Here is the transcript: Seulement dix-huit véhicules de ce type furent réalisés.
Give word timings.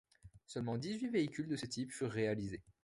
Seulement 0.47 0.79
dix-huit 0.79 1.09
véhicules 1.09 1.47
de 1.47 1.55
ce 1.55 1.67
type 1.67 1.91
furent 1.91 2.09
réalisés. 2.09 2.63